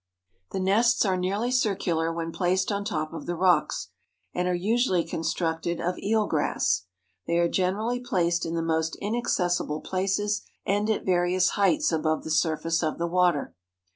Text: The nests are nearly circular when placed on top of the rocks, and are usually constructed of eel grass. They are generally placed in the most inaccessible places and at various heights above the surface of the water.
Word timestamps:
The 0.49 0.59
nests 0.59 1.05
are 1.05 1.15
nearly 1.15 1.51
circular 1.51 2.11
when 2.11 2.31
placed 2.31 2.71
on 2.71 2.83
top 2.83 3.13
of 3.13 3.27
the 3.27 3.35
rocks, 3.35 3.89
and 4.33 4.47
are 4.47 4.55
usually 4.55 5.03
constructed 5.03 5.79
of 5.79 5.99
eel 5.99 6.25
grass. 6.25 6.87
They 7.27 7.37
are 7.37 7.47
generally 7.47 7.99
placed 7.99 8.43
in 8.43 8.55
the 8.55 8.63
most 8.63 8.95
inaccessible 8.99 9.81
places 9.81 10.41
and 10.65 10.89
at 10.89 11.05
various 11.05 11.49
heights 11.49 11.91
above 11.91 12.23
the 12.23 12.31
surface 12.31 12.81
of 12.81 12.97
the 12.97 13.05
water. 13.05 13.53